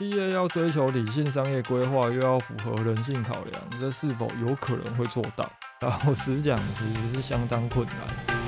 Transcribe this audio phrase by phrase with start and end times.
[0.00, 5.46] 企业要追求理性商业规划，又要符合人性考量，这是否有可能会做到？
[5.78, 8.39] 然后实讲其实是相当困难。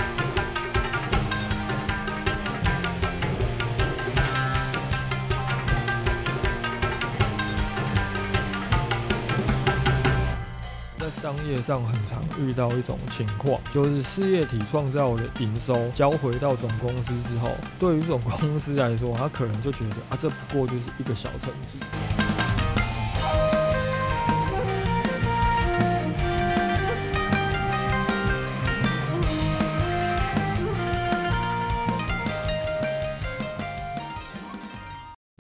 [11.23, 17.49] 商业上很常遇到一种情况，就是事业体创造的营收交回到总公司之后，
[17.79, 22.22] 对于总公司来说，他可能就觉得啊，这不过就是一个小成绩。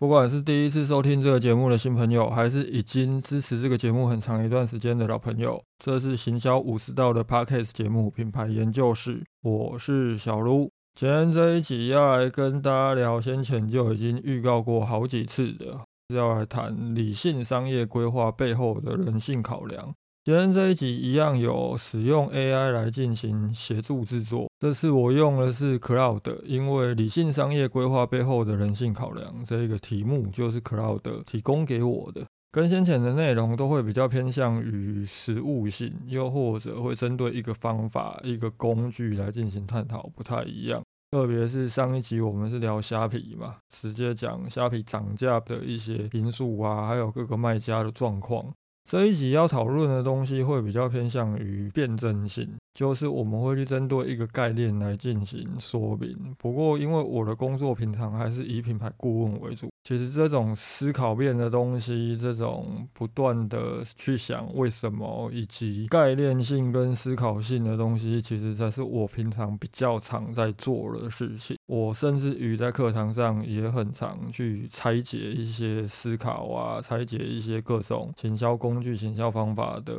[0.02, 10.68] 不管是第一次收听这个节目的新朋友，还是已经支持这个节目很长一段时间的老朋友，这是行销五十道的 Podcast 节目品牌研究室，我是小卢。
[10.98, 15.78] 今天这一集要来跟大家聊，先前就已经预告过好几次的，
[16.12, 19.94] 要来谈理性商业规划背后的人性考量。
[20.24, 40.80] 今天这一集一样有使用 AI 来进行协助制作，这次我用的是 Cloud，因为理性商业规划背后的人性考量这一个题目就是 Cloud 提供给我的，跟先前的内容都会比较偏向于实务性，又或者会针对一个方法、一个工具来进行探讨，不太一样。
[41.10, 48.46] 特别是上一集我们是聊虾皮嘛，直接讲虾皮涨价的一些因素啊，还有各个卖家的状况。
[48.84, 56.34] 这一集要讨论的东西会比较偏向于辩证性，就是我们会去针对一个概念来进行说明。
[56.38, 71.56] 不过，因为我的工作平常还是以品牌顾问为主，其实这种思考面的东西，这种不断的去想为什么，以及概念性跟思考性的东西，其实才是我平常比较常在做的事情。
[71.66, 79.94] 我甚至于在课堂上也很常去拆解一些思考啊，拆解一些各种行销工具、行销方法的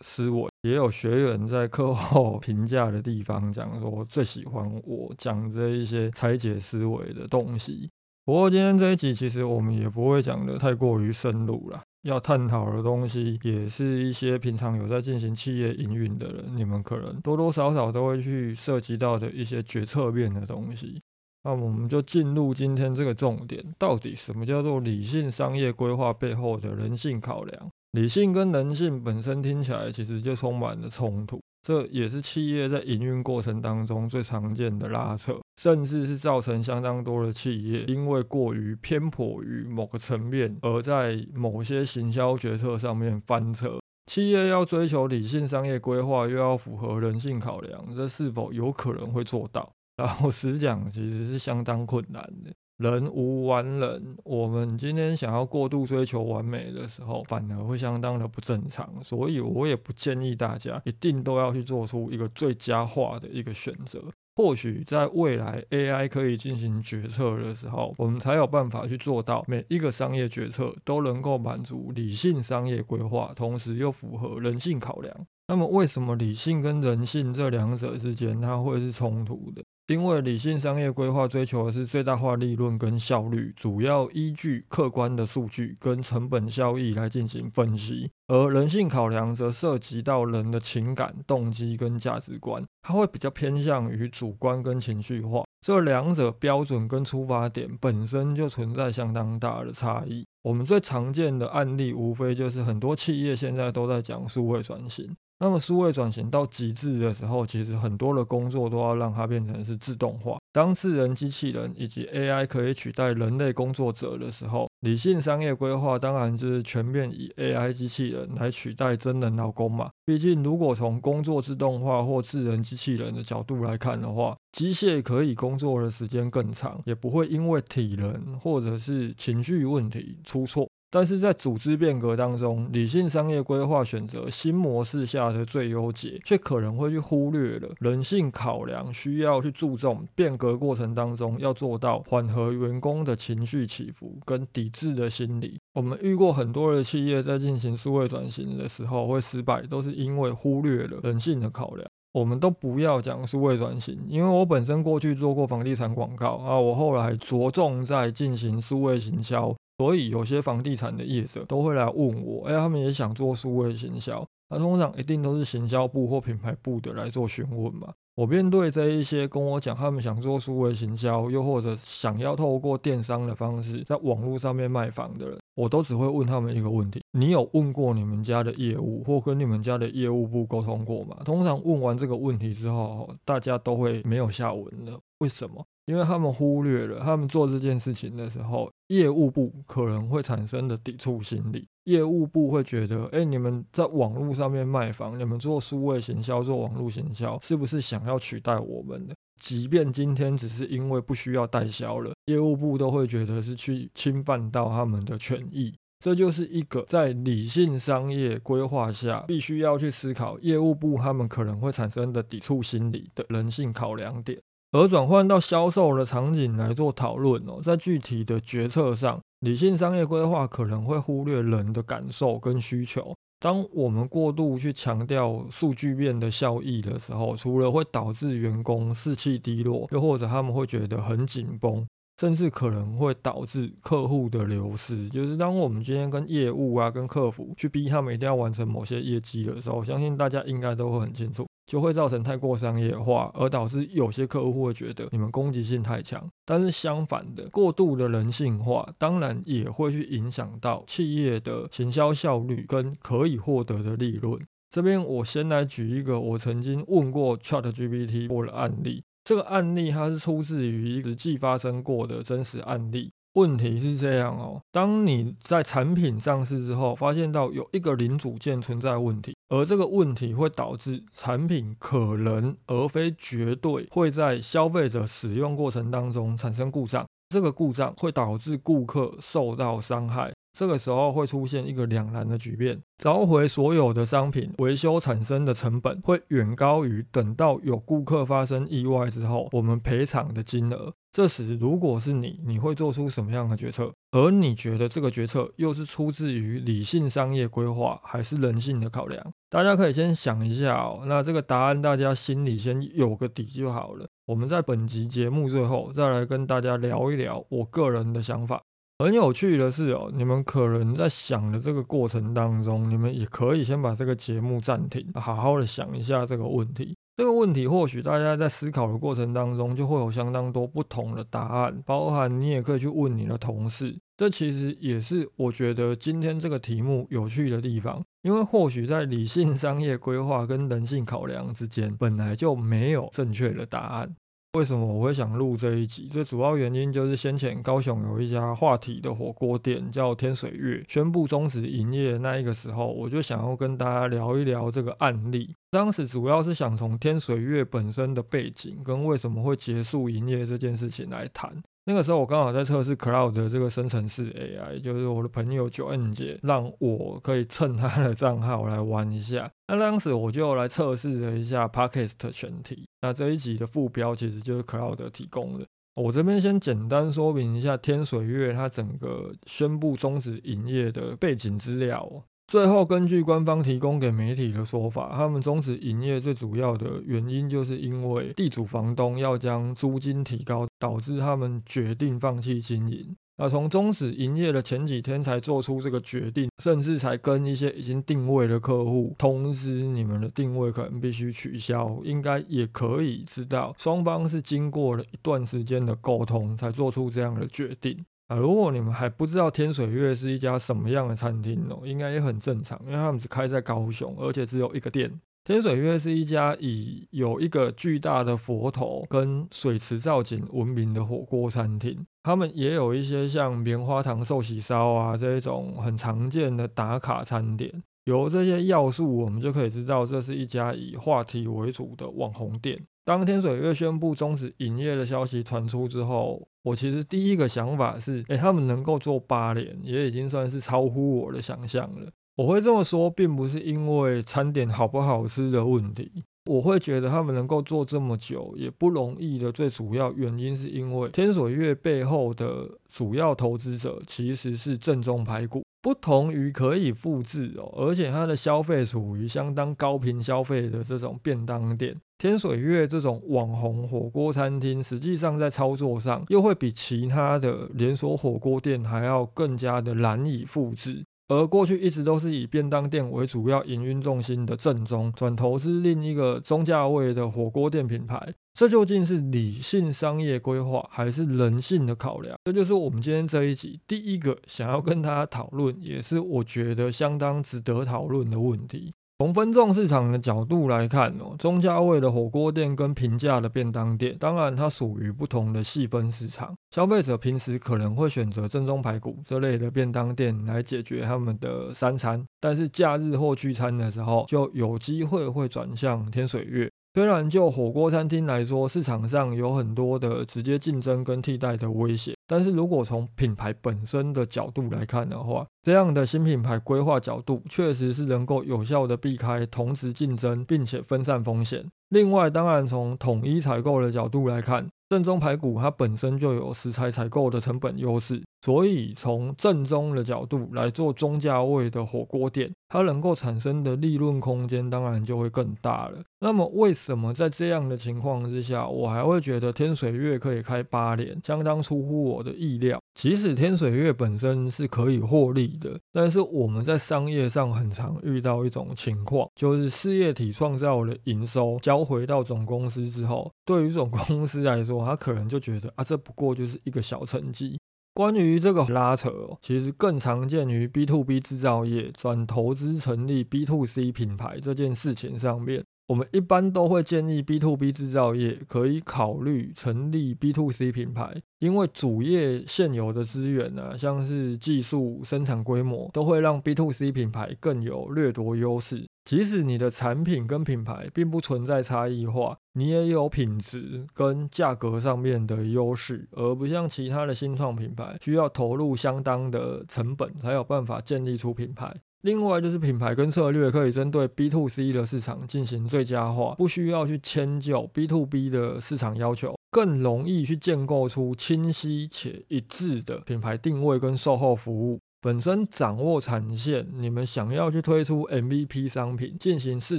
[0.00, 0.48] 思维。
[0.62, 7.88] 也有学员在课后 评价的地方讲说，最喜欢我讲这一些拆解思维的东西。
[8.24, 21.00] 不过今天这一集其实我们也不会讲的太过于深入了，要探讨的东西也是一些平常有在进行企业营运的人，你们可能多多少少都会去涉及到的一些决策面的东西。
[21.44, 27.70] 那我们就进入今天这个重点，到底什么叫做理性商业规划背后的人性考量？
[27.92, 43.78] 理性跟人性本身听起来其实就充满了冲突，这也是企业在营运过程当中最常见的拉扯，甚至是造成相当多的企业因为过于偏颇于某个层面，而在某些行销决策上面翻车。
[44.06, 49.70] 企业要追求理性商业规划，又要符合人性考量，这是否有可能会做到？
[49.96, 54.16] 然后实讲其实是相当困难的，人无完人。
[54.24, 58.88] 我们今天想要过度追求完美的时候，反而会相当的不正常。
[59.02, 64.02] 所以我也不建议大家一定都要去做出一个最佳化的一个选择。
[64.36, 75.26] 或许在未来 AI 可以进行决策的时候，我们才有办法去做到每一个商业决策都能够满足理性商业规划，同时又符合人性考量。
[75.48, 79.64] 那么为什么理性跟人性这两者之间它会是冲突的？
[79.88, 95.44] 因为理性商业规划追求的是最大化利润跟效率，主要依据客观的数据跟成本效益来进行分析；而人性考量则涉及到人的情感、动机跟价值观，它会比较偏向于主观跟情绪化。
[95.62, 100.26] 这两者标准跟出发点本身就存在相当大的差异。
[100.42, 105.16] 我们最常见的案例，无非就是很多企业现在都在讲数位转型。
[105.40, 110.36] 那么，数位转型到极致的时候，其实很多的工作都要让它变成是自动化。
[110.52, 119.90] 当智能机器人以及 AI 可以取代人类工作者的时候，理性商业规划当然就是全面以 AI 机器人来取代真人劳工嘛。
[120.04, 130.68] 毕竟，如果从工作自动化或智能机器人的角度来看的话，机械可以工作的时间更长，也不会因为体能或者是情绪问题出错。
[130.90, 145.60] 但是在组织变革当中，理性商业规划选择新模式下的最优解，却可能会去忽略了人性考量，需要去注重变革过程当中要做到缓和员工的情绪起伏跟抵制的心理。
[145.74, 151.86] 我们遇过很多的企业在进行数位转型的时候会失败，都是因为忽略了人性的考量。
[152.12, 159.54] 我们都不要讲数位转型，因为我本身过去做过房地产广告啊，我后来着重在进行数位行销。
[159.78, 167.94] 所以有些房地产的业者都会来问我，哎，他们也想做数位行销，那通常一定都是行销部或品牌部的来做询问嘛。
[168.16, 181.16] 我面对这一些跟我讲他们想做数位行销，又或者想要透过电商的方式在网络上面卖房的人，我都只会问他们一个问题：你有问过你们家的业务或跟你们家的业务部沟通过吗？
[181.24, 184.96] 通常问完这个问题之后，大家都会没有下文了。
[185.18, 185.66] 为什么？
[185.86, 191.66] 因为他们忽略了他们做这件事情的时候，业务部可能会产生的抵触心理。
[191.84, 199.14] 业务部会觉得，哎，你们在网络上面卖房，你们做数位行销、做网络行销，是不是想要取代我们的？
[199.38, 205.74] 即便今天只是因为不需要代销了，业务部都会觉得是去侵犯到他们的权益。
[206.04, 214.38] 这就是一个在理性商业规划下，必须要去思考业务部他们可能会产生的抵触心理的人性考量点。
[214.70, 223.16] 而转换到销售的场景来做讨论哦，在具体的决策上，理性商业规划可能会忽略人的感受跟需求。
[223.40, 231.86] 当我们过度去强调数据面的效益的时候，除了会导致员工士气低落，又或者他们会觉得很紧绷。
[232.20, 235.08] 甚至可能会导致客户的流失。
[235.08, 246.26] 就是当我们今天跟业务啊、跟客服去逼他们一定要完成某些业绩的时候，我相信大家应该都会很清楚，就会造成太过商业化，而导致有些客户会觉得你们攻击性太强。
[246.46, 254.40] 但是相反的，过度的人性化，当然也会去影响到企业的行销效率跟可以获得的利润。
[254.70, 259.02] 这边我先来举一个我曾经问过 ChatGPT 过的案例。
[259.24, 263.12] 这个案例它是出自于实际发生过的真实案例。
[263.38, 280.32] 问题是这样哦，当你在产品上市之后，发现到有一个零组件存在问题，而这个问题会导致产品可能而非绝对会在消费者使用过程当中产生故障，这个故障会导致顾客受到伤害。
[280.58, 290.94] 这个时候会出现一个两难的局面：召回所有的商品维修产生的成本会远高于等到有顾客发生意外之后我们赔偿的金额。
[291.10, 293.92] 这时，如果是你，你会做出什么样的决策？
[294.12, 299.32] 而你觉得这个决策又是出自于理性商业规划，还是人性的考量？
[299.48, 301.04] 大家可以先想一下哦。
[301.06, 304.06] 那这个答案大家心里先有个底就好了。
[304.26, 308.62] 我们在本集节目最后再来跟大家聊一聊我个人的想法。
[308.98, 316.96] 很有趣的是哦，你们可能在想的这个过程当中，你们也可以先把这个节目暂停，好好的想一下这个问题。
[317.18, 323.98] 这个问题或许大家在思考的过程当中，就会有相当多不同的答案，包含你也可以去问你的同事。
[324.16, 334.14] 这其实也是我觉得今天这个题目有趣的地方，因为或许在理性商业规划跟人性考量之间，本来就没有正确的答案。
[334.54, 336.08] 为什么我会想录这一集？
[336.08, 345.54] 最主要原因就是先前高雄有一家话题的火锅店叫天水月，宣布终止营业那一个时候，我就想要跟大家聊一聊这个案例。
[345.70, 351.62] 当时主要是想从天水月本身的背景跟为什么会结束营业这件事情来谈。
[351.88, 359.50] 那个时候我刚好在测试 Cloud 的这个生成式 AI，就是我的朋友九 N 姐让我可以蹭他的账号来玩一下。
[359.68, 362.86] 那当时我就来测试了一下 Podcast 全体。
[363.00, 365.64] 那这一集的副标其实就是 Cloud 提供的。
[365.94, 372.22] 我这边先简单说明一下天水月它整个宣布终止营业的背景资料。
[372.48, 383.14] 最后，根据官方提供给媒体的说法，他们终止营业最主要的原因，就是因为地主房东要将租金提高，导致他们决定放弃经营。
[383.36, 392.00] 那从终止营业的前几天才做出这个决定，甚至才跟一些已经定位的客户通知，你们的定位可能必须取消。
[392.02, 398.02] 应该也可以知道，双方是经过了一段时间的沟通，才做出这样的决定。
[398.28, 405.10] 啊，如果你们还不知道天水月是一家什么样的餐厅哦，应该也很正常，因为他们只开在高雄，而且只有一个店。
[405.44, 412.06] 天水月是一家以有一个巨大的佛头跟水池造景闻名的火锅餐厅。
[412.22, 417.82] 他们也有一些像棉花糖寿喜烧啊这一种很常见的打卡餐点。
[418.04, 422.78] 由这些要素，我们就可以知道这是一家以话题为主的网红店。
[423.06, 432.10] 当天水月宣布终止营业的消息传出之后，我其实第一个想法是，哎，他们能够做八年，也已经算是超乎我的想象了。
[432.36, 439.50] 我会这么说，并不是因为餐点好不好吃的问题，我会觉得他们能够做这么久也不容易的。
[439.50, 445.64] 最主要原因是因为天水月背后的主要投资者其实是正宗排骨。
[445.80, 461.04] 不同于可以复制哦，而且它的消费属于相当高频消费的这种便当店，天水月这种网红火锅餐厅，实际上在操作上又会比其他的连锁火锅店还要更加的难以复制。
[461.28, 468.34] 而过去一直都是以便当店为主要营运重心的正宗，转投资另一个中价位的火锅店品牌。
[468.58, 472.36] 这究竟是理性商业规划，还是人性的考量？
[472.42, 478.92] 这就是我们今天这一集第一个想要跟大家讨论，也是我觉得相当值得讨论的问题。
[479.18, 486.52] 从分众市场的角度来看哦，中价位的火锅店跟平价的便当店，当然它属于不同的细分市场。
[486.74, 496.68] 消费者平时可能会选择正宗排骨这类的便当店来解决他们的三餐，但是假日或聚餐的时候，就有机会会转向天水月。
[496.98, 502.12] 虽然就火锅餐厅来说，市场上有很多的直接竞争跟替代的威胁。
[502.26, 511.64] 但是如果从品牌本身的角度来看的话，这样的新品牌规划角度确实是能够有效的避开同质竞争，并且分散风险。
[511.90, 526.00] 另外，当然从统一采购的角度来看，正宗排骨它本身就有食材采购的成本优势，所以从正宗的角度来做中价位的火锅店，它能够产生的利润空间当然就会更大了。
[526.20, 532.80] 那么为什么在这样的情况之下，我还会觉得天水月可以开八年，相当出乎我的意料。
[532.94, 547.58] 即使天水月本身是可以获利的，但是我们在商业上很常遇到一种情况，就是事业体创造了营收交回到总公司之后，对于总公司来说，他可能就觉得啊，这不过就是一个小成绩。
[547.98, 549.10] 关于这个拉扯，
[549.42, 555.64] 其实更常见于 B to B 制造业转投资成立 B to C 品牌这件事情上面。
[555.88, 568.86] 我们一般都会建议 B to B 制造业可以考虑成立 B to C 品牌，因为主业现有的资源呢，像是技术、生产规模，都会让 B to C 品牌更有掠夺优势。
[569.08, 581.74] 即使你的产品跟品牌并不存在差异化，你也有品质跟价格上面的优势，而不像其他的新创品牌需要投入相当的成本才有办法建立出品牌。
[582.02, 594.78] 另外就是品牌跟策略可以针对 B to C 的市场进行最佳化，不需要去迁就 B to B 的市场要求，更容易去建构出清晰且一致的品牌定位跟售后服务。
[595.00, 599.78] 本身掌握产线，你们想要去推出 MVP 商品进行市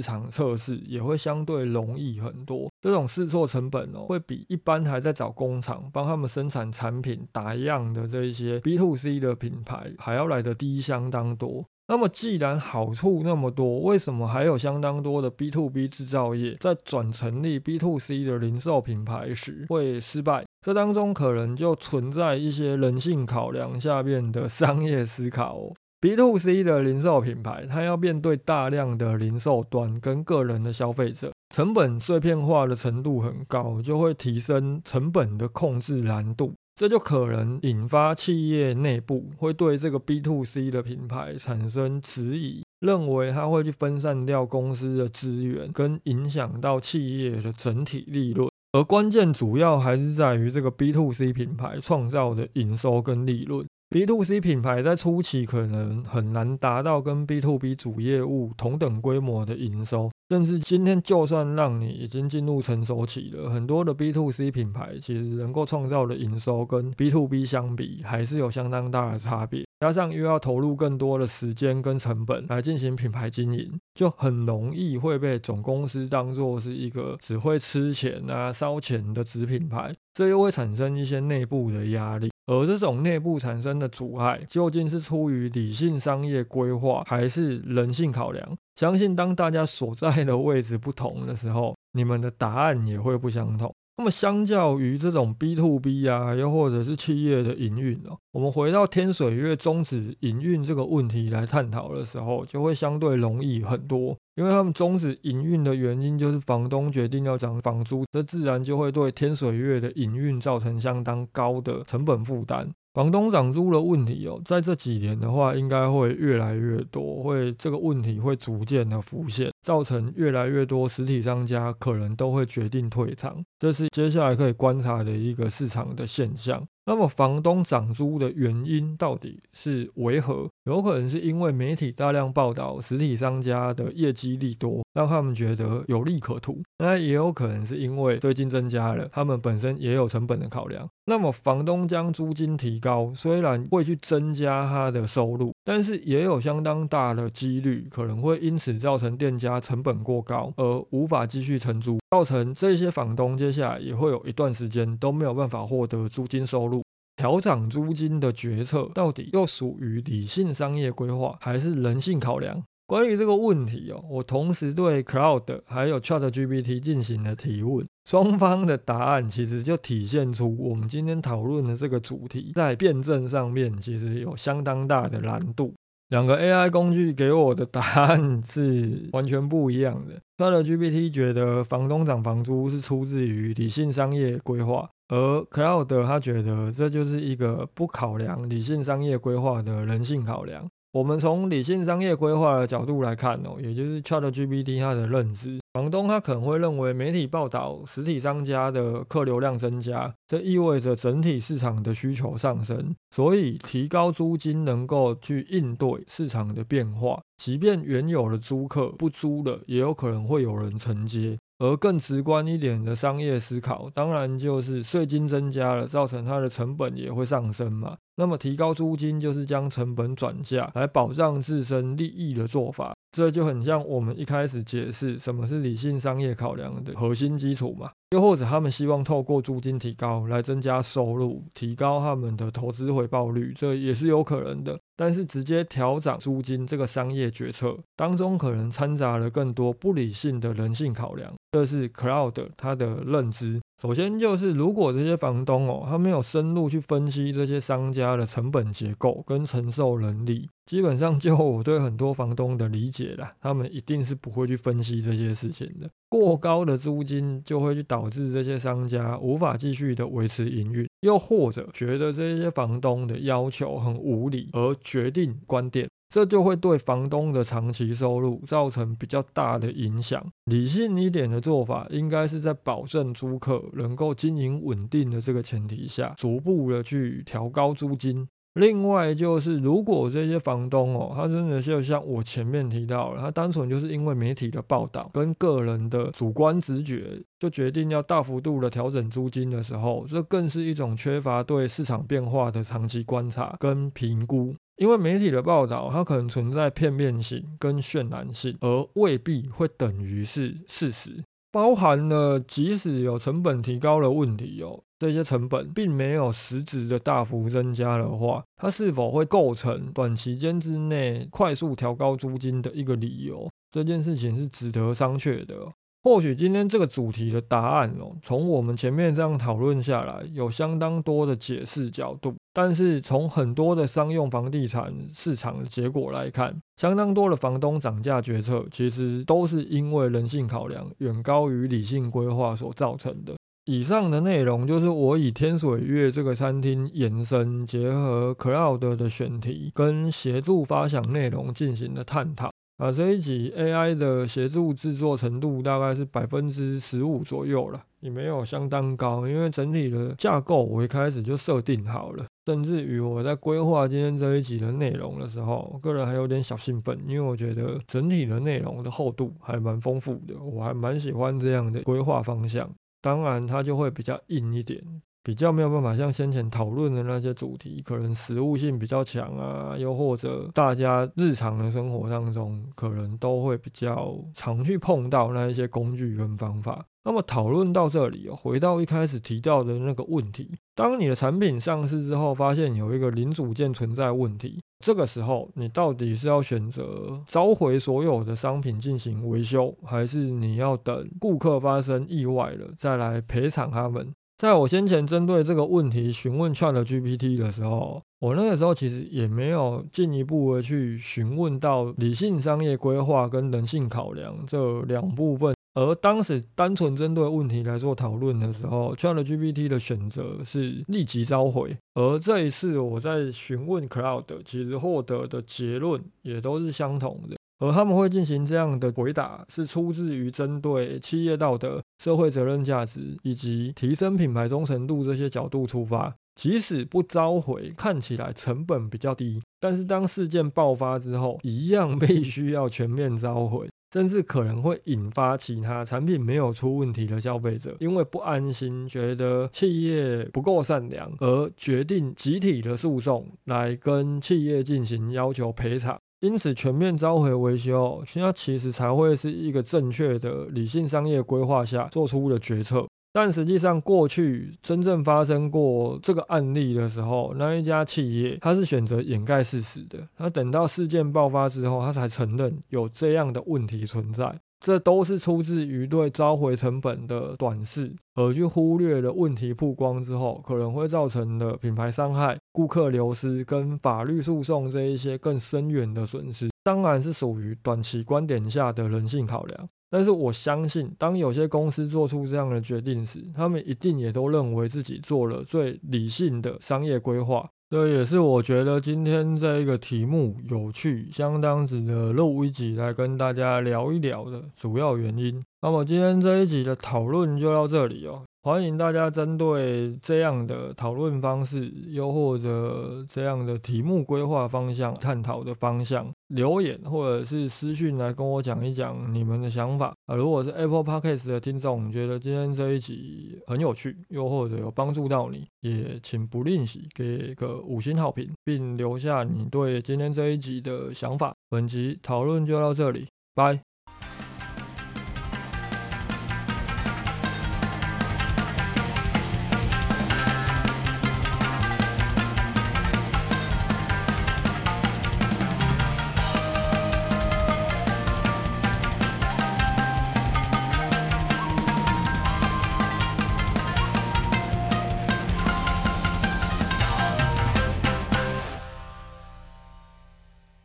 [0.00, 2.70] 场测试，也会相对容易很多。
[2.80, 11.66] 这种试错成本哦，会比一般还在找工厂帮他们生产产品打样的这一些 B to C 的品牌还要来得低相当多。
[11.90, 20.44] 那么既然好处那么多，为什么还有相当多的 B to B 制造业在转成立 B to C 的零售品牌时会失败？
[20.64, 25.56] 这当中可能就存在一些人性考量下面的商业思考。
[25.56, 36.54] 哦 B to C 的零售品牌，它要面对大量的零售端跟个人的消费者，成本碎片化的程度很高，就会提升成本的控制难度。
[36.80, 48.48] 这就可能引发企业内部会对这个 B to C 的品牌产生质疑，认为它会去分散掉公司的资源，跟影响到企业的整体利润。
[48.72, 53.66] 而关键主要还是在于这个 B to C 品牌创造的营收跟利润。
[53.92, 60.08] B to C 品牌在初期可能很难达到跟 B to B 主业务同等规模的营收。
[60.28, 69.64] 甚至今天，就算让你已经进入成熟期了，很多的 B to C 品牌其实能够创造的营收跟 B to B 相比，还是有相当大的差别。
[69.80, 82.29] 加上又要投入更多的时间跟成本来进行品牌经营，就很容易会被总公司当做是一个只会吃钱啊、烧钱的子品牌，这又会产生一些内部的压力。
[82.46, 88.56] 而这种内部产生的阻碍，究竟是出于理性商业规划，还是人性考量？
[88.76, 93.72] 相信当大家所在的位置不同的时候，你们的答案也会不相同。
[94.00, 104.16] 那么，相较于这种 B to B 啊，又或者是企业的营运哦，我们回到天水月终止营运这个问题来探讨的时候，就会相对容易很多。
[104.36, 112.72] 因为他们终止营运的原因就是房东决定要涨房租，这自然就会对天水月的营运造成相当高的成本负担。
[112.92, 126.66] 房东涨租的问题哦，在这几年的话，应该会越来越多，会这个问题会逐渐的浮现，造成越来越多实体商家可能都会决定退场，这是接下来可以观察的一个市场的现象。
[126.90, 130.48] 那么房东涨租的原因到底是为何？
[130.64, 136.60] 有可能是因为媒体大量报道实体商家的业绩利多，让他们觉得有利可图。
[136.78, 140.88] 那也有可能是因为最近增加了，他们本身也有成本的考量。
[141.06, 156.82] 那么房东将租金提高，虽然会去增加他的收入，但是也有相当大的几率可能会因此造成店家成本过高，而无法继续承租，造成这些房东接下来也会有一段时间都没有办法获得租金收入。
[157.14, 162.62] 调涨租金的决策到底又属于理性商业规划还是人性考量？
[162.86, 167.86] 关于这个问题哦，我同时对 Cloud 还有 ChatGPT 进行了提问。
[168.08, 175.72] 双方的答案其实就体现出我们今天讨论的这个主题在辩证上面其实有相当大的难度。
[176.10, 180.20] 两个 AI 工具给我的答案是完全不一样的。
[180.36, 190.68] ChatGPT 觉得房东涨房租是出自于理性商业规划，而 Cloud 他觉得这就是一个不考量理性商业规划的人性考量。
[190.92, 211.38] 我们从理性商业规划的角度来看哦，也就是 ChatGPT 它的认知，房东他可能会认为媒体报道实体商家的客流量增加，这意味着整体市场的需求上升，所以提高租金能够去应对市场的变化，即便原有的租客不租了，也有可能会有人承接。
[211.60, 217.98] 而更直观一点的商业思考，当然就是税金增加了，造成它的成本也会上升嘛。
[218.20, 227.90] 那么提高租金就是将成本转嫁来保障自身利益的做法，这就很像我们一开始解释什么是理性商业考量的核心基础嘛。
[228.10, 234.78] 又或者他们希望透过租金提高来增加收入，提高他们的投资回报率，这也是有可能的。
[234.96, 241.32] 但是直接调涨租金这个商业决策当中，可能掺杂了更多不理性的人性考量。
[241.52, 243.58] 这是 Cloud 它的认知。
[243.80, 255.88] 首先就是，如果这些房东哦，他没有深入去分析这些商家的成本结构跟承受能力，基本上就我对很多房东的理解啦， 他们一定是不会去分析这些事情的。
[256.10, 265.88] 过高的租金就会去导致这些商家无法继续的维持营运，又或者觉得这些房东的要求很无理而决定关店。
[266.10, 270.20] 这就会对房东的长期收入造成比较大的影响。
[270.46, 278.28] 理性一点的做法，应该是在保证租客能够经营稳定的这个前提下，逐步的去调高租金。
[278.54, 294.52] 另外就是，如果这些房东哦，他真的就像我前面提到了，他单纯就是因为媒体的报道跟个人的主观直觉，就决定要大幅度的调整租金的时候，这更是一种缺乏对市场变化的长期观察跟评估。
[294.80, 301.22] 因为媒体的报道，它可能存在片面性跟渲染性，而未必会等于是事实。
[301.52, 313.50] 包含了即使有成本提高的问题哦，这些成本并没有实质的大幅增加的话，它是否会构成短期间之内快速调高租金的一个理由？
[313.70, 315.56] 这件事情是值得商榷的。
[316.02, 322.34] 或许今天这个主题的答案哦，从我们前面这样讨论下来，有相当多的解释角度。
[322.54, 333.34] 但是从很多的商用房地产市场的结果来看，相当多的房东涨价决策，其实都是因为人性考量远高于理性规划所造成的。
[333.66, 342.50] 以上的内容就是我以天水月这个餐厅延伸，结合 Cloud 的选题跟协助发想内容进行的探讨。
[342.80, 362.66] 啊，这一集 AI 的协助制作程度大概是百分之十五左右了，也没有相当高，因为整体的架构我一开始就设定好了，甚至于我在规划今天这一集的内容的时候，我个人还有点小兴奋，因为我觉得整体的内容的厚度还蛮丰富的，我还蛮喜欢这样的规划方向，
[363.02, 364.82] 当然它就会比较硬一点。
[365.22, 376.84] 比较没有办法像先前讨论的那些主题，可能实物性比较强啊，又或者大家日常的生活当中，可能都会比较常去碰到那一些工具跟方法。
[377.02, 394.14] 那么讨论到这里，回到一开始提到的那个问题：当你的产品上市之后，发现有一个零组件存在问题，这个时候你到底是要选择召回所有的商品进行维修，还是你要等顾客发生意外了再来赔偿他们？
[394.40, 405.54] 在我先前针对这个问题询问 Chat GPT 的时候，我那个时候其实也没有进一步的去询问到理性商业规划跟人性考量这两部分。
[405.74, 411.76] 而当时单纯针对问题来做讨论的时候，Chat GPT 的选择是立即召回。
[411.92, 417.36] 而这一次我在询问 Cloud，其实获得的结论也都是相同的。
[417.60, 426.12] 而他们会进行这样的回答，是出自于针对企业道德、社会责任价值以及提升品牌忠诚度这些角度出发。
[426.36, 446.00] 即使不召回，看起来成本比较低，但是当事件爆发之后，一样 必须要全面召回，甚至可能会引发其他产品没有出问题的消费者，因为不安心，觉得企业不够善良，而决定集体的诉讼来跟企业进行要求赔偿。
[446.20, 452.86] 因此，全面召回维修，现在其实才会是一个正确的理性商业规划下做出的决策。
[453.12, 459.98] 但实际上，过去真正发生过这个案例的时候，那一家企业他是选择掩盖事实的。
[460.16, 464.38] 他等到事件爆发之后，他才承认有这样的问题存在。
[464.60, 479.68] 这都是出自于对召回成本的短视，而去忽略了问题曝光之后可能会造成的品牌伤害、顾客流失跟法律诉讼这一些更深远的损失，当然是属于短期观点下的人性考量。
[479.92, 487.50] 但是我相信，当有些公司做出这样的决定时，他们一定也都认为自己做了最理性的商业规划。
[487.70, 495.44] 这也是我觉得今天这一个题目有趣，相当值得录一集来跟大家聊一聊的主要原因。
[495.62, 498.22] 那么今天这一集的讨论就到这里哦。
[498.42, 510.14] 欢迎大家针对这样的讨论方式，又或者这样的题目规划方向、探讨的方向，留言或者是私讯来跟我讲一讲你们的想法啊。
[510.14, 521.34] 如果是 Apple Podcast 的听众，觉得今天这一集很有趣，又或者有帮助到你，也请不吝惜给个五星好评，并留下你对今天这一集的想法。
[521.50, 523.60] 本集讨论就到这里，拜。